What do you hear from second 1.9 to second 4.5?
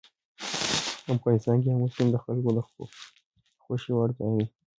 سیند د خلکو د خوښې وړ ځای دی.